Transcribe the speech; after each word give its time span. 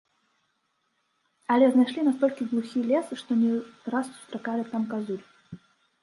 Але 1.55 1.65
знайшлі 1.73 2.05
настолькі 2.07 2.47
глухі 2.53 2.79
лес, 2.91 3.07
што 3.23 3.31
не 3.41 3.51
раз 3.97 4.05
сустракалі 4.15 4.63
там 4.71 4.83
казуль. 4.95 5.25